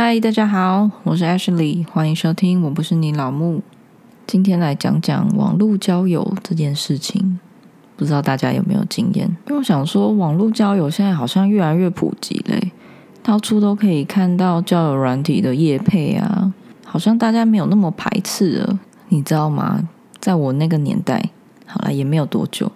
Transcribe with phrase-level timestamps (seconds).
[0.00, 2.62] 嗨，大家好，我是 Ashley，欢迎收听。
[2.62, 3.62] 我不是你老木，
[4.28, 7.40] 今天来讲讲网络交友这件事情。
[7.96, 9.26] 不知道大家有没有经验？
[9.48, 12.70] 因为我想说，网络交友现在好像越来越普及嘞，
[13.24, 16.54] 到处都可以看到交友软体的页配啊，
[16.84, 18.78] 好像大家没有那么排斥了，
[19.08, 19.88] 你知道吗？
[20.20, 21.30] 在我那个年代，
[21.66, 22.70] 好了，也没有多久，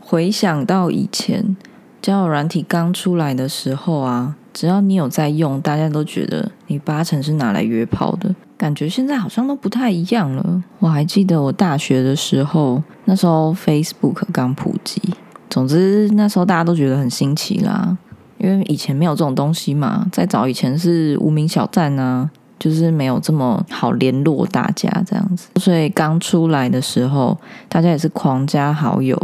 [0.00, 1.54] 回想到以前
[2.00, 4.36] 交友软体刚出来的时候啊。
[4.52, 8.34] 只要你有在用，大家都觉得你八成是拿来约炮的。
[8.56, 10.62] 感觉现在好像都不太一样了。
[10.78, 15.02] 我还记得我大学的时候，那时候 Facebook 刚普及，
[15.50, 17.96] 总之那时候大家都觉得很新奇啦，
[18.38, 20.06] 因为以前没有这种东西嘛。
[20.12, 25.48] 再早以前是无名小站啊，就是没有这么好联络大家这样子。
[25.56, 27.36] 所以刚出来的时候，
[27.68, 29.20] 大家也是狂加好友，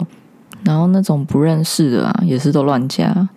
[0.64, 3.28] 然后那种不认识的啊，也是都乱加。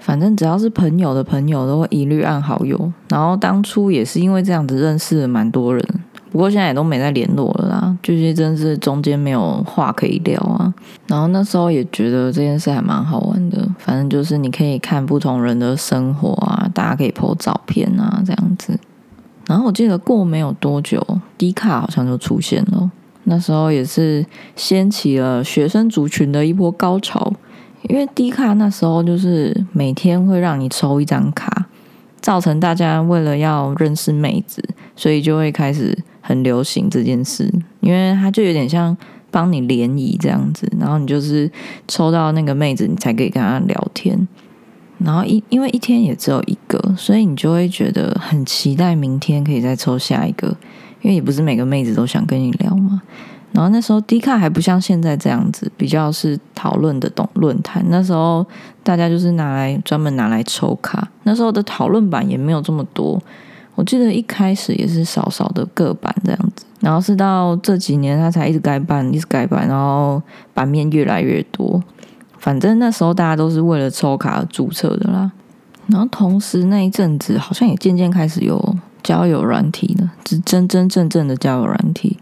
[0.00, 2.92] 反正只要是朋友的朋友，都会一律按好友。
[3.08, 5.84] 然后当初也是因为这样子认识了蛮多人，
[6.32, 7.96] 不过现在也都没再联络了啦。
[8.02, 10.72] 就是真是中间没有话可以聊啊。
[11.06, 13.68] 然后那时候也觉得这件事还蛮好玩的。
[13.78, 18.78] 反正就是你可以看不同人的生活啊，大家可以 po 照片啊这样子。
[19.46, 21.04] 然后我记得过没有多久，
[21.36, 22.90] 低卡好像就出现了。
[23.24, 24.24] 那时候也是
[24.56, 27.32] 掀起了学生族群的一波高潮。
[27.82, 31.66] 因为低卡那时候就是每天会让你抽一张卡，
[32.20, 34.62] 造成大家为了要认识妹子，
[34.94, 37.52] 所以就会开始很流行这件事。
[37.80, 38.96] 因为它就有点像
[39.30, 41.50] 帮你联谊这样子，然后你就是
[41.88, 44.28] 抽到那个妹子，你才可以跟她聊天。
[44.98, 50.48] 然后一因为一天也只有一个，所以你就会觉得很期待明天可以再抽下一个，
[51.00, 53.00] 因为也不是每个妹子都想跟你聊嘛。
[53.52, 57.84] 然后那时候 D 卡还不像现在这样子，比较是讨论的懂论坛。
[57.88, 58.46] 那时候
[58.82, 61.08] 大家就是拿来专门拿来抽卡。
[61.24, 63.20] 那时候的讨论版也没有这么多，
[63.74, 66.64] 我记得一开始也是少少的个版这样子。
[66.80, 70.22] 然后是到这几年，它才一直改版，一直改版，然后
[70.54, 71.82] 版面越来越多。
[72.38, 75.30] 反正那时候大家都是为了抽卡而注册的啦。
[75.88, 82.16] 然后同时那一阵子，好像也渐渐开始有交友软体了，是真真正正的交友软体。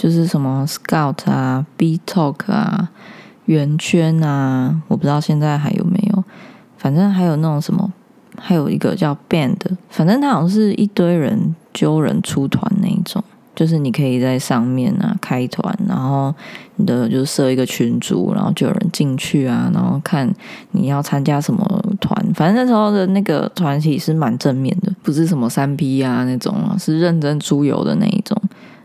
[0.00, 2.88] 就是什么 Scout 啊、B Talk 啊、
[3.44, 6.24] 圆圈啊，我不知道现在还有没有。
[6.78, 7.92] 反正还有那种什么，
[8.38, 9.58] 还有一个叫 Band，
[9.90, 13.22] 反正它好像是一堆人揪人出团那一种。
[13.54, 16.34] 就是你可以在上面啊开团，然后
[16.76, 20.34] 你的就设一个群组，然后就有人进去啊，然后看
[20.70, 22.16] 你要参加什么团。
[22.32, 28.40] 反正那时候的那个团体是蛮正面的，不是什么三 P 啊那种啊，是认真出游的那一种。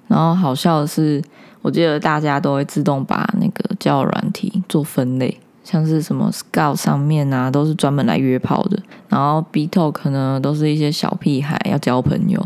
[0.08, 1.22] 然后好笑的是，
[1.62, 8.78] 我记得大家都会自动把那个交友软体做分类，像是什么 Scout 上面啊，都是专门来约炮的；
[9.10, 12.40] 然后 B Talk 呢，都是一些小屁孩要交朋友；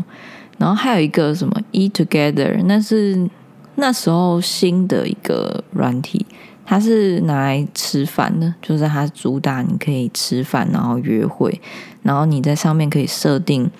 [0.56, 3.28] 然后还有一个什么 Eat Together，那是
[3.74, 6.24] 那时候新的一个软体，
[6.64, 11.60] 它是拿来吃饭的，就是它主打你可以吃饭然后约会，
[12.02, 13.70] 然后你在上面可以设定。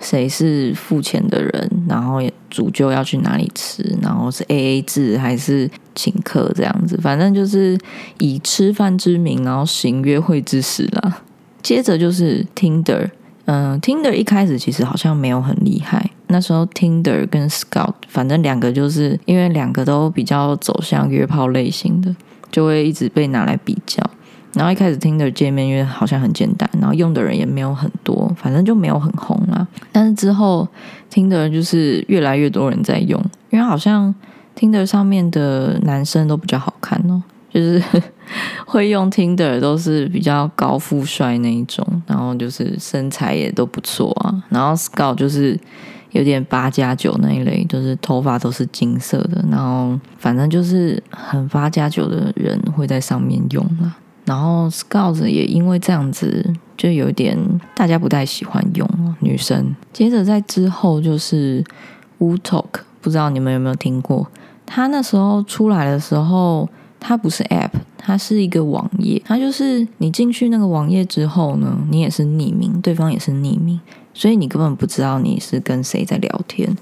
[0.00, 7.78] 谁是付钱的人，然后也主就要去哪里吃，然后是 A A 制还是请客这样子，反正就是
[8.18, 11.22] 以吃饭之名，然后行约会之实啦。
[11.62, 13.10] 接着就是 Tinder，
[13.44, 22.16] 嗯，Tinder 一开始其实好像没有很厉害，那时候 Tinder 跟 Scout，反正两个就是因为两个都比较走向约炮类型的，
[22.50, 24.02] 就会一直被拿来比较。
[24.54, 29.66] 然后一开始听的界面因为好像很简单，然后用的人也没有很多，反正就没有很红啦。
[29.92, 30.66] 但是之后
[31.08, 34.14] 听的就是越来越多人在用，因为好像
[34.54, 37.82] 听的上面的男生都比较好看哦，就是
[38.66, 44.42] 会用听的都是比较高富帅那一种，然后就是身材也都不错啊。
[44.48, 45.58] 然后 Scout 就是
[46.10, 53.94] 有点八加九那一类，就是头发都是金色的，然后反正就是很八加九的人会在上面用啦。
[54.24, 57.36] 然后 Scout 也因为这样子，就有点
[57.74, 58.88] 大家不太喜欢用
[59.20, 59.74] 女生。
[59.92, 61.64] 接着在之后就是
[62.18, 64.28] Wu Talk，不知道你们有没有听过？
[64.66, 66.68] 它那时候出来的时候，
[67.00, 69.20] 它不是 App，它是一个网页。
[69.24, 73.80] 它就是你进去那个网页之后呢，你也是匿名，对方也是匿名，
[74.14, 76.76] 所以你根本不知道你是跟谁在聊天，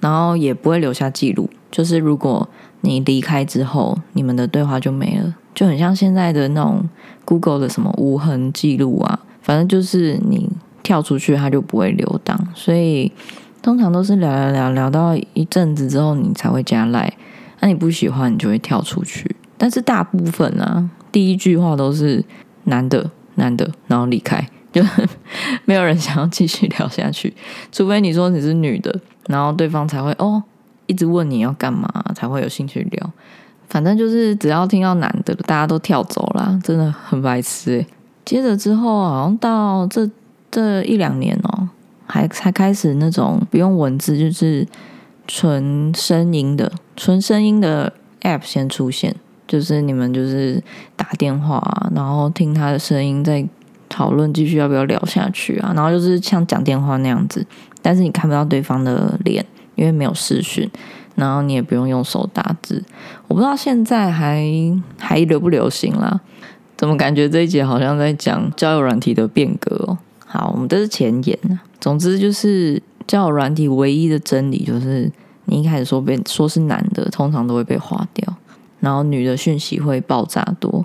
[0.00, 1.50] 然后也不会留下记录。
[1.70, 2.48] 就是如果
[2.80, 5.34] 你离开之后，你们的对话就没了。
[5.56, 6.86] 就很像现在的那种
[7.24, 10.48] Google 的什么无痕记录啊，反正就是你
[10.82, 12.38] 跳出去，它就不会留档。
[12.54, 13.10] 所以
[13.62, 17.10] 通常都是聊聊聊聊到一阵子之后，你才会加来。
[17.60, 19.34] 那你不喜欢，你就会跳出去。
[19.56, 22.22] 但是大部分啊，第一句话都是
[22.64, 24.84] 男的男的，然后离开， 就
[25.64, 27.34] 没有人想要继续聊下去，
[27.72, 28.94] 除非你说你是女的，
[29.28, 30.42] 然后对方才会哦
[30.86, 33.10] 一直问你要干嘛，才会有兴趣聊。
[33.68, 37.84] 反正就是只要听到男的，大家都跳走了，真的很白痴。
[38.24, 40.08] 接着之后，好像到这
[40.50, 41.68] 这一两年哦，
[42.06, 44.66] 还才开始那种不用文字，就是
[45.26, 47.92] 纯声音的、纯声音的
[48.22, 49.14] App 先出现，
[49.46, 50.62] 就是你们就是
[50.96, 53.46] 打电话，然后听他的声音，在
[53.88, 57.46] 讨论继续要不要聊下去啊，然后就是像讲电话那样子，
[57.82, 59.44] 但是你看不到对方的脸，
[59.76, 60.68] 因为没有视讯。
[61.16, 62.84] 然后你也不用用手打字，
[63.26, 64.46] 我不知道现在还
[64.98, 66.20] 还流不流行啦？
[66.76, 69.98] 怎么感觉这一节好像在讲交友软体的变革哦？
[70.26, 71.64] 好，我们这是前言啊。
[71.80, 75.10] 总之就是交友软体唯一的真理就是，
[75.46, 78.36] 你一开始说被说是男的，通常都会被划掉，
[78.80, 80.84] 然后女的讯息会爆炸多，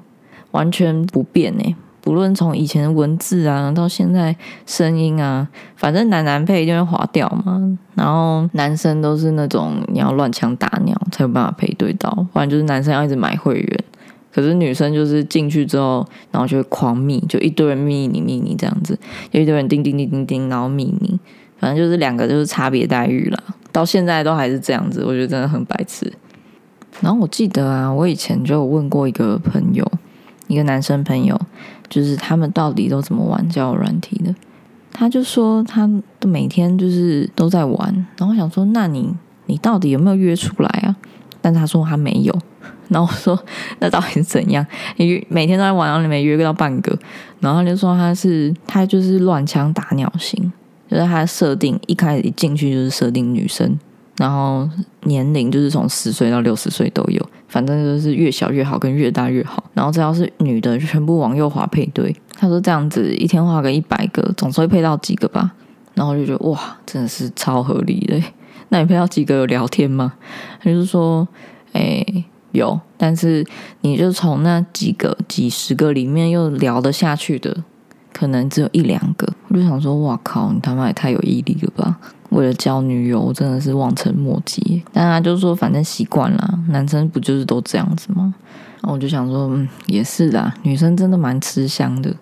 [0.51, 1.75] 完全不变呢。
[2.01, 7.77] 不论从以前的文字啊，到现在声音啊，反正男男配一定会划掉嘛。
[7.95, 13.83] 然后男生都是那种你要乱枪打鸟才有办法配对到，不然就是男生要一直买会员。
[14.33, 18.97] 可是女生就是进去之后，然后就会狂密，就一堆人密你密你这样子，
[19.31, 21.19] 有一堆人叮叮叮叮叮，然后密你，
[21.59, 23.43] 反正就是两个就是差别待遇了。
[23.73, 26.11] 到现在都还是这样子，我觉得真的很白痴。
[27.01, 29.85] 然后我记得啊，我以前就有问过一个朋友，
[30.51, 31.39] 一个男生朋友。
[31.89, 34.33] 就是他们到底都怎么玩交友软体的？
[34.93, 35.89] 他就说他
[36.23, 39.13] 每天就是都在玩，然后想说那你
[39.47, 40.95] 你到底有没有约出来啊？
[41.41, 42.33] 但他说他没有，
[42.87, 43.37] 然后我说
[43.79, 44.65] 那到底怎样？
[44.95, 46.97] 你每天都在玩，然后你没约到半个，
[47.41, 50.53] 然后他就说他是他就是乱枪打鸟型，
[50.89, 53.77] 就是他设定一开始一进去就是设定女生。
[54.21, 54.69] 然后
[55.05, 59.63] 年龄就是从十岁到六十岁都有，反正就是越小越好，跟越大越好。
[59.73, 62.15] 然后只要是女的，全部往右滑配对。
[62.37, 65.53] 他说这样子一天画个一百个，总是会配到几个吧？
[65.95, 68.21] 然后就觉得哇，真的是超合理的。
[68.69, 70.13] 那你配到几个有聊天吗？
[70.61, 71.27] 他就说，
[71.73, 72.05] 哎，
[72.51, 73.43] 有，但是
[73.81, 77.63] 你就从那几个、几十个里面又聊得下去的，
[78.13, 79.27] 可能只有一两个。
[79.47, 81.99] 我就想说，哇靠，你他妈也太有毅力了吧！
[82.31, 84.83] 为了交女友，我真的是望尘莫及。
[84.91, 88.33] 但他就说，反正习惯了，男生不就是都这样子吗？
[88.81, 92.13] 然后我就想说，嗯，也是的，女生真的蛮吃香的。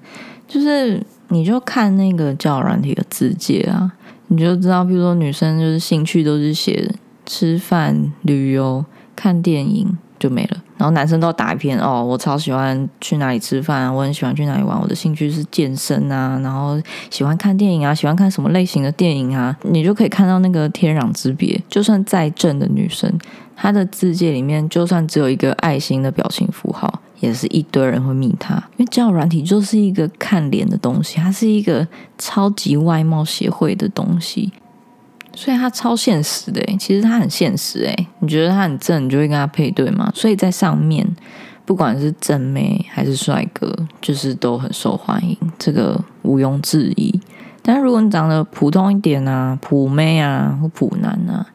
[0.47, 3.91] 就是你就看那个交友软体的字界啊，
[4.27, 6.94] 你就知道，比如说女生就是兴趣都是写
[7.25, 8.83] 吃饭、旅游、
[9.15, 10.57] 看电影，就没了。
[10.77, 16.80] 然后男生都打一篇哦，我超喜欢去哪里吃饭啊，我很喜欢去哪里玩，我的兴趣是健身啊，然后
[17.10, 21.62] 喜欢看电影啊，喜欢看什么类型的电影啊，你就可以看到那个天壤之别。
[21.68, 23.12] 就算再正的女生，
[23.56, 31.86] 她的字界里面就算只有一个爱心的表情符号，也是一堆人会密她，因为交友软体就是一个看脸的东西，它是一个
[32.18, 34.51] 超级外貌协会的东西。
[35.39, 38.07] 所以他超现实的，其实他很现实诶。
[38.19, 40.12] 你觉得他很正，你就会跟他配对吗？
[40.13, 41.07] 所以在上面，
[41.63, 47.21] 不管是正妹还是帅哥，就是都很受欢迎，这个毋庸置疑。
[47.62, 51.45] 但如果你长得普通一点啊，普妹啊或普男啊，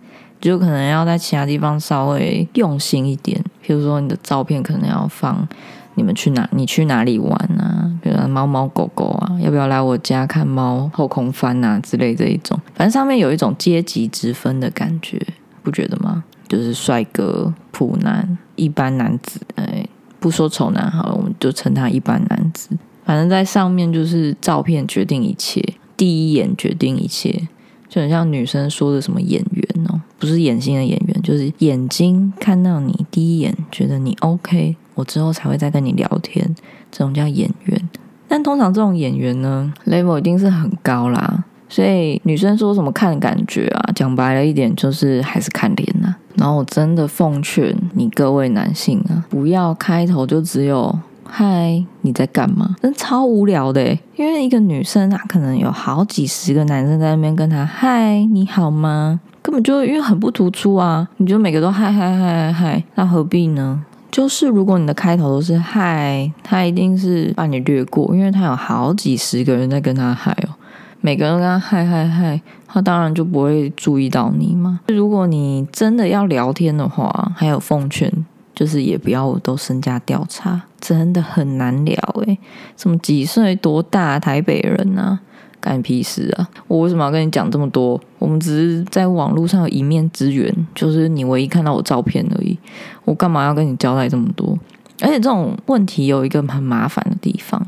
[0.40, 3.38] 就可能要在其他地方稍微用心一点。
[3.62, 5.46] 譬如说，你的照片可能要放。
[5.94, 6.48] 你们去哪？
[6.52, 7.90] 你去哪里玩啊？
[8.02, 12.58] 比如猫猫狗狗啊，要不要来我家看猫后空翻啊之类这一种？
[12.74, 15.20] 反正上面有一种阶级之分的感觉，
[15.62, 16.24] 不觉得吗？
[16.46, 19.86] 就是帅哥、普男、一般男子，哎，
[20.20, 22.76] 不说丑男好了，我们就称他一般男子。
[23.04, 25.62] 反正在上面就是照片决定一切，
[25.96, 27.48] 第一眼决定一切，
[27.88, 34.76] 就很像女生说的什么演员哦，不是演戏的演员，就是眼睛看到你第一眼觉得你 OK。
[34.94, 36.54] 我之后才会再跟你聊天，
[36.90, 37.88] 这种叫演员。
[38.26, 41.44] 但通常这种演员呢，level 一定是很高啦。
[41.68, 46.14] 所以女生说什么看感觉啊，讲白了一点就是还是看脸呐。
[46.36, 53.96] 然后我真的奉劝你各位男性啊，不要开头就只有嗨你在干嘛，真超无聊的。
[54.16, 61.08] 因为一个女生啊，可能有好几十个男生在那边跟她嗨你好吗，根本就因为很不突出啊。
[61.16, 63.84] 你就每个都嗨嗨嗨嗨嗨，那何必呢？
[64.14, 70.54] 就是如果你的开头都是嗨，他一定是把你略过，因为他有好几十个人在跟他嗨哦，
[71.00, 74.78] 每个人跟他嗨嗨嗨，他当然就不会注意到你嘛。
[74.86, 78.08] 如果你真的要聊天的话，还有奉劝，
[78.54, 82.38] 就是也不要都身家调查，真的很难聊诶。
[82.76, 85.18] 什么几岁多大台北人啊？
[85.64, 86.46] 干屁事啊！
[86.68, 87.98] 我为什么要跟你讲这么多？
[88.18, 92.58] 我们只是在网络上有一面之缘，就是你唯一看到我照片而已。
[93.06, 94.58] 我干嘛要跟你交代这么多？
[95.00, 97.66] 而且这种问题有一个很麻烦的地方，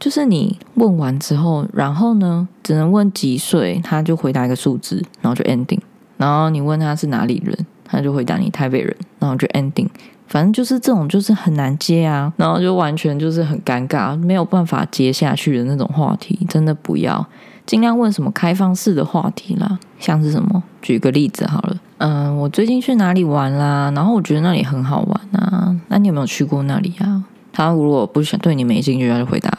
[0.00, 5.80] 就是你问完之后，然后呢，只能问几岁，他就回答一个数字，然后就 ending。
[6.16, 9.88] 然后你问他是哪里人，他就回答你台北人，然后就 ending。
[10.26, 17.24] 反正就是这种，就是很难接啊，然后就完全就是很尴尬，没有办法接下去的那种话题，真的不要。
[17.66, 20.62] 尽量问什么开放式的话题啦，像是什么？
[20.82, 23.90] 举个例子好了，嗯，我最近去哪里玩啦？
[23.94, 27.24] 然后我觉得那里很好玩啊，那你有没有去过那里啊？
[27.52, 29.50] 他如果不想对你没兴趣，他就回答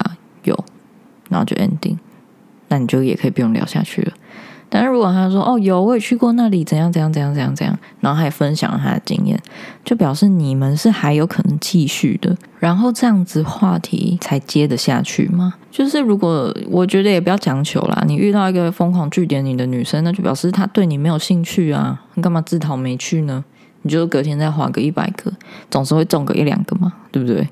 [0.43, 0.65] 有，
[1.29, 1.97] 然后就 ending，
[2.67, 4.13] 那你就也可以不用聊下去了。
[4.69, 9.39] 但是如果他说哦有我也去过那里怎样怎样怎样怎样怎样，然后还分享了他的经验，
[9.83, 15.53] 就表示你们是还有可能继续的，然后这样子话题才接得下去吗？
[15.71, 23.45] 就是如果我觉得也不要强求啦，你遇到一个疯狂拒点你的女生，那就表示她对你没有兴趣啊，你干嘛自讨没趣呢？
[23.83, 25.31] 你就隔天再划个一百个，
[25.69, 27.47] 总是会中个一两个嘛，对不对？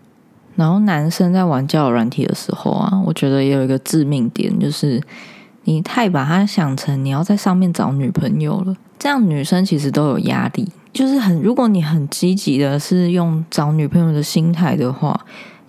[0.55, 5.01] 然后男生在玩交友软体的时候啊，我觉得也有一个致命点就是。
[5.65, 10.70] 你太把它想成你要在上面找女朋友了，这样女生其实都有压力。
[10.91, 15.20] 就是很，如果你很积极的是用找女朋友的心态的话，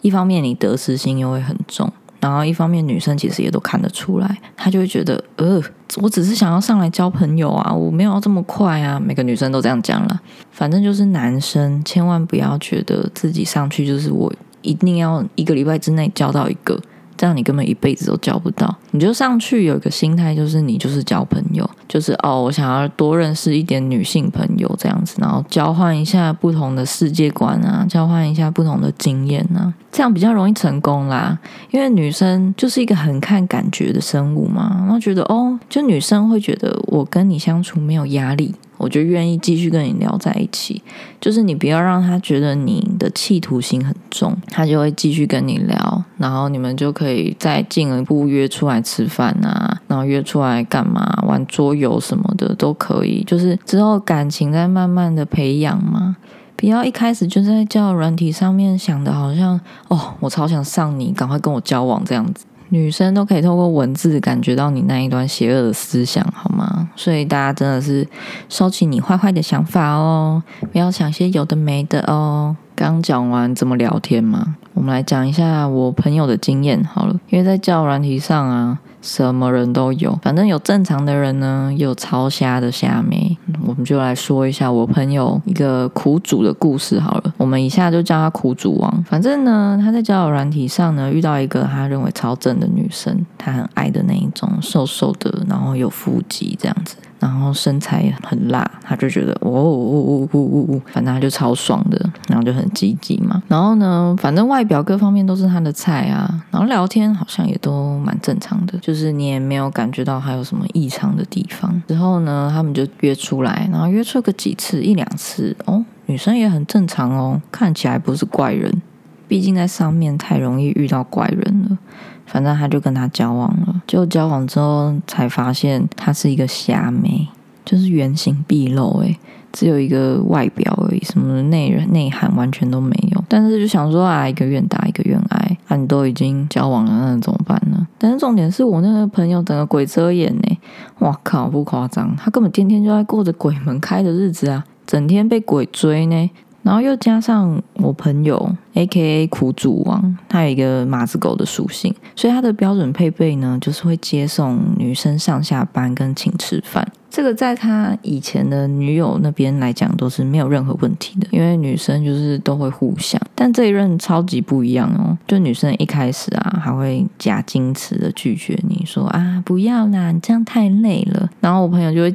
[0.02, 5.58] 一方面你得失心又会很重，然后一方面女生其实也都看得出来，她就会觉得，呃，
[6.02, 9.00] 我只是想要上来交朋友啊，我没有要这么快啊。
[9.00, 10.20] 每个女生都这样讲了，
[10.50, 16.78] 反正就是男生千万不要觉得自己上去就是我一定要一个礼拜之内交到一个。
[17.24, 18.76] 这样你根本一辈子都交不到。
[18.90, 31.38] 你就上去有一个心态，就是你就是交朋友，就是哦，我想要多认识一点女性朋友这样子，然后交换一下不同的世界观啊，交换一下不同的经验啊，这样比较容易成功啦。
[31.70, 38.54] 因为女生就是一个很看感觉的生物嘛，然后觉得哦，就女生会觉得我跟你相处没有压力。
[38.84, 40.82] 我就愿意继续跟你聊在一起，
[41.18, 56.18] 就是你不要让他觉得你的企图心很重，他就会继续跟你聊，然后你们就可以再进一步约出来吃饭啊，然后约出来干嘛玩桌游什么的都可以，就是之后感情在慢慢的培养嘛，
[56.54, 62.44] 不要一开始就在交友软体上面想的好像哦，我超想上你，赶快跟我交往这样子。
[62.74, 66.88] 女生都可以透过文字感觉到你那一段邪恶的思想，好吗？
[66.96, 68.04] 所以大家真的是
[68.48, 72.56] 收起你坏坏的想法哦，不要想些有的没的哦。
[72.74, 78.80] 刚讲完怎么聊天嘛，我们来讲一下我朋友的经验好了，因为在教软体上啊。
[79.04, 83.36] 什么人都有，反正有正常的人呢，有超瞎的瞎妹。
[83.66, 87.33] 我们就来说一下我朋友一个苦主的故事好了。
[87.44, 89.04] 我们以下就叫他苦主王。
[89.04, 96.96] 反正呢，他在交友软体上呢，遇到一个他认为超正的女生，他很爱的那一种，瘦瘦的，然后有腹肌这样子。
[97.20, 100.38] 然后身材很辣，他就觉得哦哦哦哦
[100.70, 103.42] 哦，反正他就超爽的，然后就很积极嘛。
[103.46, 106.42] 然后呢，反正外表各方面都是他的菜啊。
[106.50, 111.82] 然后聊天好像也都蛮正常的，就是你也没有感觉到还有什么异常的地方。
[111.86, 118.82] 之后呢，他们就约出来，然后约出个几次，一两次哦，女生也很正常哦，看起来不是怪人。
[119.26, 121.78] 毕竟在上面太容易遇到怪人了。
[122.26, 127.28] 反正他就跟他交往了，就交往之后才发现他是一个瞎妹，
[127.64, 129.16] 就是原形毕露，诶，
[129.52, 133.22] 只有一个外表而已，什么内内涵完全都没有。
[133.28, 137.86] 但是就想说啊，一个愿打一个愿挨，啊，你都已经交往了，那怎么办呢？
[137.98, 140.58] 但是重点是我那个朋友整个鬼遮眼呢，
[141.00, 146.30] 哇靠，不夸张，他根本天天就在过着鬼门开的日子啊，整天被鬼追呢。
[146.62, 156.90] 然后又加上我朋友 A K A 苦主王，他有一个马子狗的属性，所以他的标准配备呢，就是会接送女生上下班跟请吃饭。
[157.10, 163.20] 这个在他以前的女友那边来讲都是没有任何问题的，因为女生就是都会互相。
[163.34, 171.28] 但这一任超级不一样哦，就女生一开始啊，还会假矜持的拒绝你说啊不要啦，你这样太累了。
[171.40, 172.10] 然后我朋友就会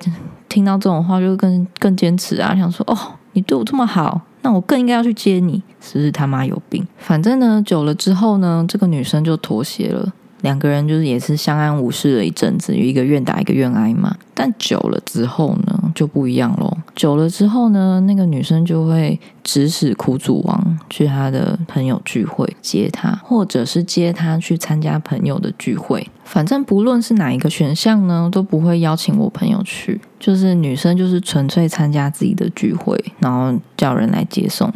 [0.50, 2.98] 听到这种话，就更更坚持啊，想说哦，
[3.34, 4.20] 你对我这么好。
[4.42, 6.86] 那我更应该要去接你，是不是他妈有病？
[6.98, 10.12] 反正呢，久了之后呢，这个女生就妥协了。
[10.42, 14.16] 两个人就是也是相安无事了一阵子，一个愿打一个愿挨嘛。
[14.34, 16.78] 但久了之后呢，就不一样喽。
[16.96, 26.08] 久了之后呢，那个女生就会指使苦主王去他的朋友聚会接他，或者是接他去参加朋友的聚会。
[26.24, 30.00] 反正不论是哪一个选项呢，都不会邀请我朋友去。
[30.20, 34.72] 就是女生就是纯粹参加自己的聚会，然后叫人来接送。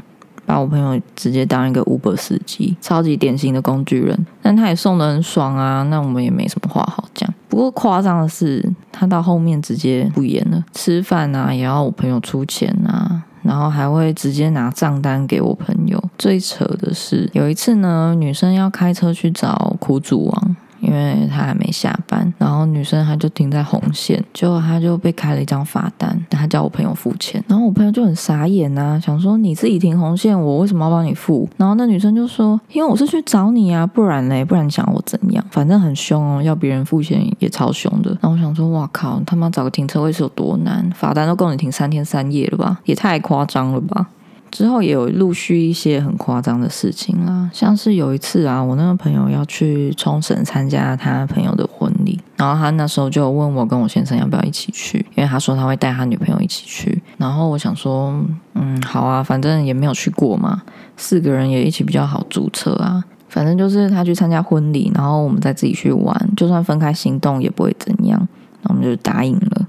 [0.46, 7.34] 把我朋友直接当一个 Uber 司机，超级典型的工具人，但他也送的很爽啊，那我们也没什么话好讲。
[7.48, 13.24] 不过夸张的是，他到后面直接不演了，吃饭啊也要我朋友出钱啊。
[13.43, 16.03] 然后还会直接拿账单给我朋友。
[16.17, 20.55] 最扯的是有一次呢，女生要开车去找苦主王。
[20.84, 31.48] 因为他还没下班，然后女生她就停在红线，结果她就被开了一张罚单，她叫我朋友付钱，然后我朋友就很傻眼呐，想说你自己停红线，我为什么要帮你付？
[31.58, 35.44] 然后那女生就说，因为我是去找你啊，不然嘞，不然你想我怎样？
[35.52, 38.10] 反正很凶哦，要别人付钱也超凶的。
[38.22, 40.90] 然后我想说，哇靠，他妈找个停车位是有多难？
[40.96, 42.80] 罚单都够你停三天三夜了吧？
[42.86, 44.08] 也太夸张了吧！
[44.53, 57.01] 之后也有陆续一些很夸张的事情啦，像是有一次啊，我那个朋友要去冲绳参加他朋友的婚礼，然后他那时候就问我跟我先生要不要一起去，因为他说他会带他女朋友一起去。
[57.17, 58.13] 然后我想说，
[58.53, 60.62] 嗯，好啊，反正也没有去过嘛，
[60.95, 63.03] 四个人也一起比较好注册啊。
[63.29, 68.27] 反正就是他去参加婚礼，然后我们再自己去玩，就算分开行动也不会怎样，
[68.62, 69.62] 那我们就答应了。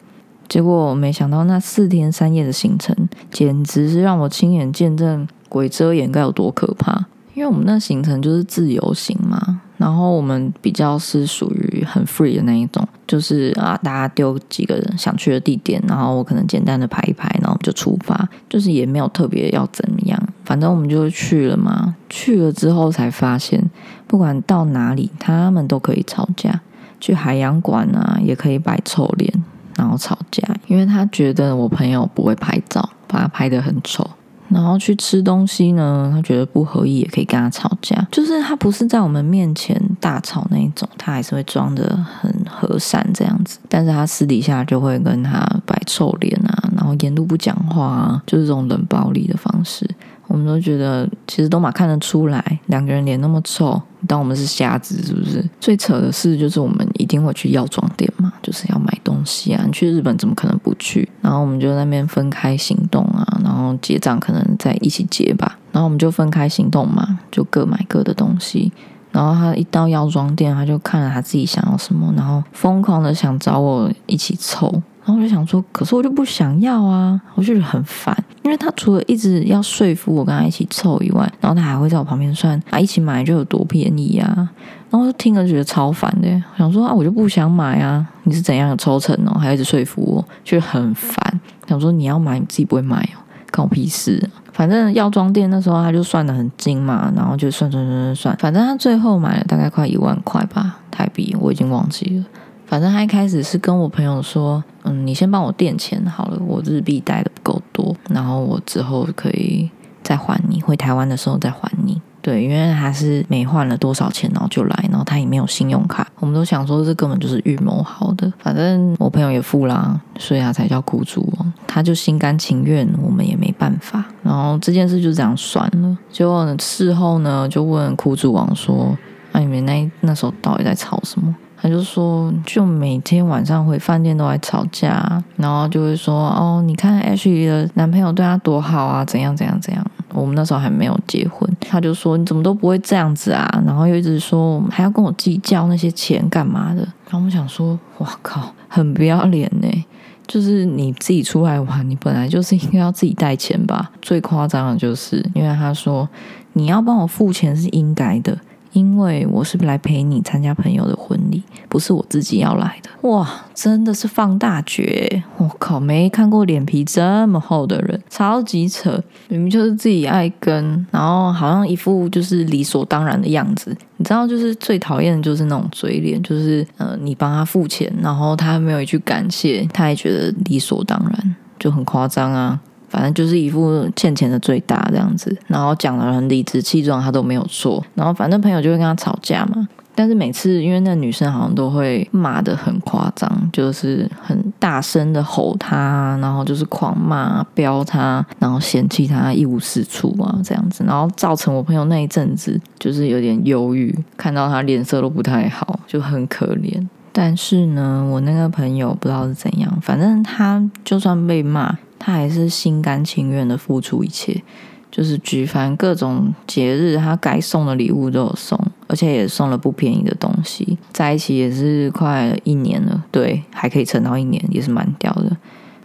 [0.55, 2.95] 结果没想到那四天三夜的行程，
[3.33, 7.07] 简直是让我亲眼见证鬼遮眼该有多可怕。
[7.35, 21.97] 因为我们那行程就是自由行嘛，然后我们比较是属于很 free 的那一种，就是啊，大家丢几个人想去的地点，然后我可能简单的排一排，然后我们就出发，就是也没有特别要怎么样，反正我们就去了嘛。
[22.09, 23.69] 去了之后才发现，
[24.07, 26.61] 不管到哪里，他们都可以吵架。
[27.01, 29.44] 去海洋馆啊，也可以摆臭脸。
[29.85, 34.09] 然后吵架，因为他觉得我朋友不会拍照，把他拍的很丑。
[34.49, 38.07] 然后去吃东西呢，他觉得不合意，也可以跟他吵架。
[38.13, 43.59] 就是他不是在我们面前大吵那一种，他还是会装的很和善这样子。
[43.69, 49.89] 但是他私底下就会跟他摆臭脸啊，然后沿路不讲话啊，就是这种冷暴力的方式。
[50.27, 55.45] 我们都觉得，其实都马看得出来，两个人脸那么臭，当我们是瞎子是不是？
[55.61, 58.94] 最扯的事，就是我们一定会去药妆店嘛，就是要买
[59.25, 59.63] 西啊。
[59.67, 61.09] 你去日本怎么可能不去？
[61.21, 65.59] 然后我们就那边分开行动啊，然后结账可能在一起结吧。
[65.73, 68.73] 然后我们就分开行动嘛，就各买各的东西。
[69.13, 74.83] 然后他一到药妆店，他就看了他自己想要什么，然后疯狂的想找我一起凑。
[75.05, 84.49] 然后我就想说，可是我就不想要啊，我就觉得很烦，因为他除了一直要说服我跟他一起凑以外，然后他还会在我旁边算啊，一起买就有多便宜啊，
[84.89, 93.21] 然后就听了觉得超烦的，想说啊，我就不想买啊，你是怎样的抽成哦，还一直说服我，觉得很烦，想说你要买你自己不会买哦，
[93.53, 102.25] 关我屁事，反正药妆店那时候他就算的很精嘛，然后就算算算算算，反正他最后买了大概快一万块吧台币，我已经忘记了。
[102.67, 109.71] 反正他一开始是跟我朋友说，嗯，你先帮我垫钱好了，我日币带的不够多，然后我之后可以
[110.03, 112.01] 再还你，回台湾的时候再还你。
[112.23, 118.33] 对，因为他是没换了多少钱，然后就来，然后他也没有信用卡，我们都想说这根本就是预谋好的。
[118.39, 124.03] 反正我朋友也付啦，所以他才叫苦主哦，他就心甘情愿，我们也没办法。
[124.23, 125.99] 然后这件事就这样算了。
[126.11, 128.97] 结果事后呢，就问苦主王说
[129.33, 135.03] ：“那你们那那时候到底在吵什么？”他就说，就每天晚上回饭店都在吵架，
[135.37, 139.83] 然后就会说，哦，你看 H 的男朋友对她多好啊，怎样怎样怎样。
[140.13, 146.83] 我们那时候还没有结婚，他就说你怎么都不会这样子啊，然后又一直说还要跟我计较那些钱干嘛的。
[146.83, 149.85] 然后我们想说，哇靠，很不要脸呢。
[150.27, 153.91] 就是你自己出来玩，你本来就是应该要自己带钱吧。
[154.03, 156.07] 最夸张的就是，因为他说
[156.53, 158.37] 你要帮我付钱是应该的。
[158.75, 163.09] 因为我是来陪你参加朋友的婚礼，不是我自己要来的。
[163.09, 165.23] 哇，真的是放大绝！
[165.39, 169.03] 我靠，没看过脸皮这么厚的人，超级扯！
[169.29, 173.75] 明明就是自己爱跟，然后好像一副就是理所当然的样子。
[173.97, 182.59] 你知道，就是最讨厌的就是那种嘴脸，就是呃，你帮他付钱，然后他没有一句感谢，他也觉得理所当然，就很夸张啊。
[182.95, 187.85] 反正就是一副欠钱的最大这样子，然后讲的很理直气壮，他都没有错。
[187.97, 206.87] 然后反正朋友就会跟他吵架嘛，但是每次因为那女生好像都会骂的很夸张，就是很大声的吼他，然后就是狂骂、飙他，然后嫌弃他一无是处啊这样子，然后造成我朋友那一阵子就是有点忧郁，看到他脸色都不太好，就很可怜。
[207.17, 211.77] 但是呢，我那个朋友不知道是怎样，反正他就算被骂。
[212.05, 214.43] 他还是心甘情愿的付出一切，
[214.91, 220.77] 就是举凡各种节日，他该送的礼物都有送，而且也送了不便宜的东西。
[220.93, 225.35] 在一起也是快一年了，对，还可以撑到一年，也是蛮屌的。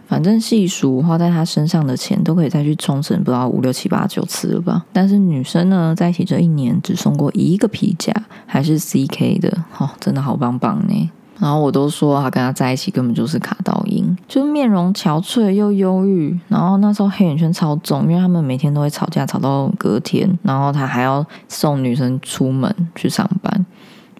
[0.06, 4.84] 反正细数花在他身上的钱，都可以再去冲绳不知道五六七八九次了吧。
[4.92, 8.12] 但是女生呢，在一起这一年只送过一个皮夹，
[8.44, 11.10] 还是 CK 的，哦，真的好棒棒呢。
[11.40, 16.38] 然后我都说他跟他在一起根本就是卡到音，就面容憔悴又忧郁。
[16.48, 20.38] 然后那时候黑眼圈超重，因为他们每天都会吵架，吵到隔天。
[20.42, 23.66] 然后他还要送女生出门去上班，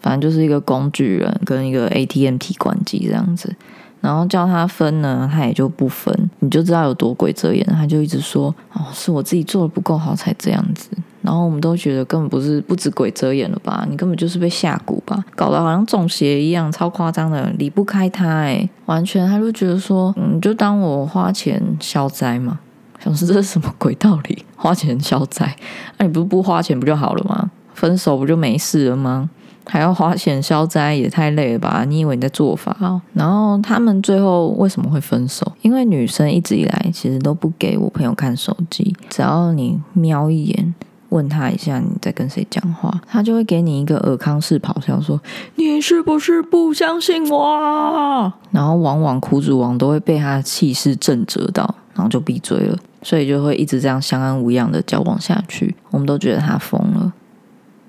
[0.00, 3.54] 反正就是一个工具人跟一个 ATM 提款机这样子。
[4.00, 7.62] 然后叫他分呢，他也就不分，你就知道有多鬼遮眼。
[7.66, 10.88] 他就一直说：“哦，是我自己做的不够好才这样子。”
[11.22, 13.86] 然后我们都觉得根本不是不止鬼遮眼了吧？
[13.88, 15.22] 你根本就是被下蛊吧？
[15.36, 22.60] 搞得好像中邪一样，超夸张的，离不开他哎，完全他就觉得说：“嗯，就当我花钱消灾嘛。”
[23.02, 24.44] 想说这是什么鬼道理？
[24.56, 25.56] 花钱消灾？
[25.98, 27.50] 那你不是不花钱不就好了吗？
[27.72, 29.30] 分手不就没事了吗？
[29.66, 31.84] 还要花钱消灾，也太累了吧？
[31.86, 33.00] 你以为你在做法？
[33.14, 35.52] 然后他们最后为什么会分手？
[35.62, 40.74] 因为女生一直以来其实都不给我朋友看手机，只要你瞄一眼，
[41.10, 45.20] 问他一下你在跟谁讲话，他就会给你一个尔康式咆哮，说
[45.56, 48.32] 你是不是不相信我？
[48.50, 55.74] 然后往往苦主王都会被他的气势震折到，然后就闭嘴了，所以就会一直这样相安无恙的交往下去。
[55.90, 57.12] 我们都觉得他疯了。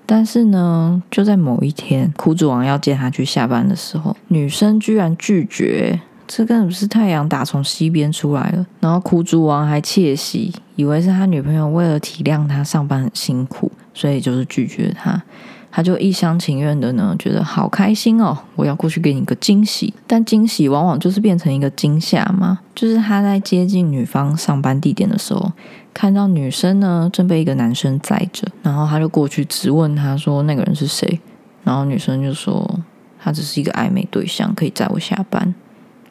[0.04, 6.00] 但是呢，就在某一天，苦主王要接他去下班的时候，女生居然拒绝。
[6.34, 8.66] 这根本不是太阳打从西边出来了。
[8.80, 15.22] 然后苦主王还窃喜，以为是他女朋友为了体谅他上班很辛苦，所以就是拒绝他。
[15.70, 19.92] 他就一厢情愿的呢，觉得好开心哦，我要过去给你个惊喜。
[20.06, 25.52] 但惊喜往往就是变成一个惊吓嘛，就是他在接近女方上班地点的时候。
[25.92, 31.20] 看到女生呢正被一个男生载着，然后他就过去质问他说：“那个人是谁？”
[31.62, 32.80] 然后女生就说
[33.20, 35.54] ：“他只是一个暧昧对象，可以载我下班。”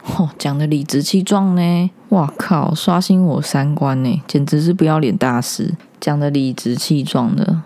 [0.05, 1.89] 哦，讲的理直气壮呢！
[2.09, 7.61] 哇靠，刷新我三观呢，简直是不要脸大师，讲的理直气壮的。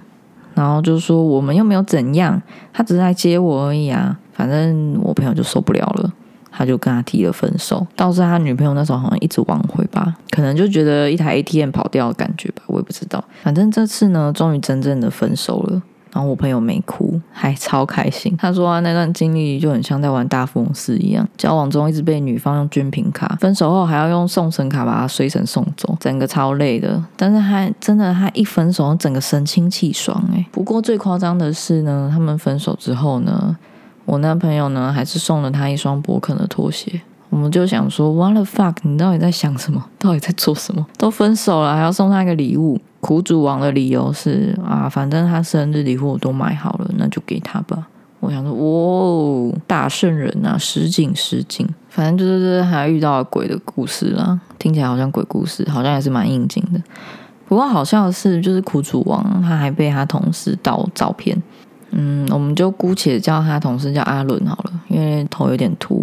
[0.53, 4.17] 然后就说我们又没有怎样，他只是来接我而已啊。
[4.33, 6.11] 反正我朋友就受不了了。
[6.57, 13.21] 他就跟他提了分手，倒是他女朋友那时候好像一直挽回吧，可能就觉得一台 ATM 跑掉的感觉吧，我也不知道。
[13.43, 15.81] 反正这次呢，终于真正的分手了。
[16.15, 18.33] 然后我朋友没哭，还超开心。
[18.37, 27.03] 他说那段经历就很像在玩大富翁四一样，交往中一直被女方用军品卡，分手后还要用送神卡把他随神送走，整个超累的。
[27.17, 30.45] 但是他真的，他一分手，整个神清气爽哎。
[30.53, 33.57] 不过最夸张的是呢，他们分手之后呢。
[34.07, 37.01] 我男朋友呢，还是送了他一双博肯的拖鞋。
[37.35, 38.77] 我们就想说，What the fuck？
[38.83, 39.85] 你到底在想什么？
[39.99, 40.85] 到底在做什么？
[40.97, 42.79] 都分手了，还要送他一个礼物？
[43.01, 47.89] 苦主王的理由是啊，反正他生日礼物我都买好了，那就给他吧。
[48.21, 48.53] 我想说，
[49.49, 51.67] 哇，大圣人啊，失敬失敬。
[51.89, 56.81] 反正就是还遇到鬼的故事啦，听起来好像鬼故事，好像也是蛮应景的。
[57.49, 61.43] 不过好笑的是，就是苦主王他还被他同事盗照片。
[61.91, 66.01] 嗯，我们就姑且叫他同事叫阿伦好了，因为头有点秃。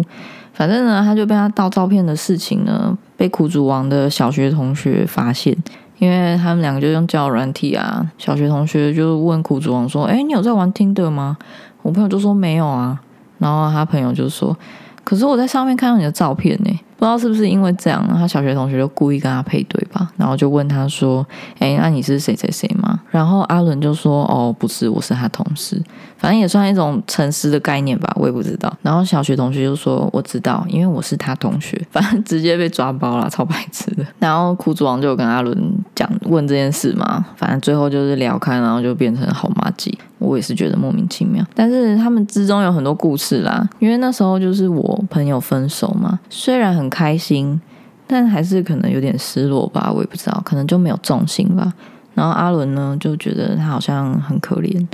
[0.53, 5.57] 反正呢，他就被他盗照片的事情呢，被苦主王的小学同学发现，
[5.97, 8.05] 因为他们两个就用交友软体啊。
[8.17, 11.37] 小学同学就问苦主王说：“哎，你有在玩 Tinder 吗？”
[11.81, 13.01] 我朋友就说：“没有啊。”
[13.39, 14.55] 然后他朋友就说
[15.03, 21.27] ：“可是我在上面看到你的照片呢。”不知道是不是因为这样，他小学同学就故意跟他配对吧，然后就问他说
[21.59, 25.83] ：“哎，那你是谁谁谁吗？”然后阿伦就说：“哦，不是，我是他同事。”
[26.17, 28.73] 反正也算一种诚实的概念吧，我也不知道。
[28.81, 31.77] 然后小学同学就说：“我知道，因为我是他同学。
[31.91, 34.05] ”反正直接被抓包了，超白痴的。
[34.19, 35.53] 然后苦主王就跟阿伦
[35.93, 39.97] 讲问这件事嘛，反正最后就是聊开，然后就变成好妈鸡。
[40.19, 43.67] 我也是觉得莫名其妙，但是他们之中有很多故事啦。
[43.79, 47.59] 因为那时候就是我朋友分手嘛，虽然很开心，
[48.05, 49.91] 但还是可能有点失落吧。
[49.91, 51.73] 我也不知道，可能就没有重心吧。
[52.13, 54.87] 然后阿伦呢就觉得他好像很可怜，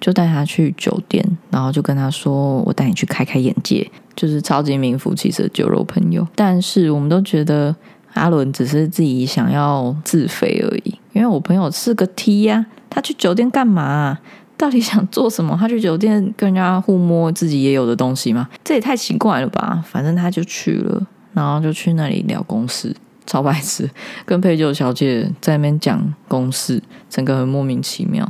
[0.00, 6.26] 就带他去酒店，然后就跟他说：“我带你去开开眼界。”就是超级名副其实的酒肉朋友。
[6.34, 7.74] 但是我们都觉得
[8.14, 14.18] 阿伦只是自己想要自肥而已，因为我朋友是个 T 呀，他去酒店干嘛？
[14.56, 15.56] 到底想做什么？
[15.58, 18.48] 他去酒店跟人家互摸自己也有的东西吗？
[18.62, 19.82] 这也太奇怪了吧！
[19.84, 23.90] 反正他就去了，然后就去那里聊公事，超白痴，
[24.24, 28.26] 跟陪酒小姐在那边讲公事，整个很莫名其妙。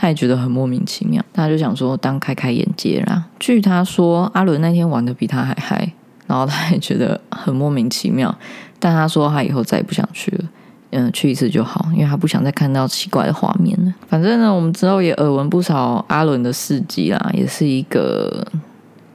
[0.00, 3.24] 他也觉得很莫名其妙，他就想说当开开眼界啦。
[3.40, 5.92] 据他说，阿伦那天玩的比他还嗨，
[6.28, 8.32] 然后他也觉得很莫名其妙，
[8.78, 10.44] 但他说他以后再也不想去了。
[10.90, 13.92] 嗯，去一次就好，因为他不想再看到奇怪的画面了。
[14.08, 18.46] 反正呢，我们之后也耳闻不少阿伦的事迹啦，也是一个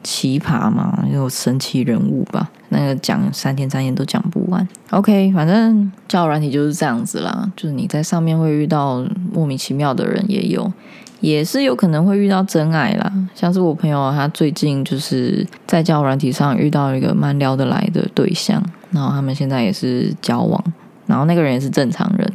[0.03, 2.49] 奇葩嘛，又神奇人物吧。
[2.69, 4.67] 那个讲三天三夜都讲不完。
[4.89, 10.71] OK，反正交友软体就是这样子啦，就是你在上面会遇到莫名其妙的人，也有，
[11.19, 13.11] 也是有可能会遇到真爱啦。
[13.35, 18.61] 像是我朋友，他最近就是在交友软体上遇到一个蛮聊得来的对象，
[18.91, 20.63] 然后他们现在也是交往，
[21.05, 22.33] 然后那个人也是正常人，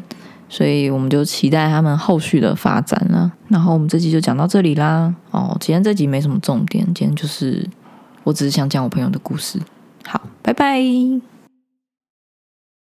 [0.49, 3.31] 所以我们就期待他们后续的发展了。
[3.49, 5.15] 然后我们这集就讲到这里啦。
[5.31, 7.69] 哦，今天这集没什么重点，今天就是
[8.25, 9.61] 我只是想讲我朋友的故事。
[10.05, 11.38] 好，拜拜。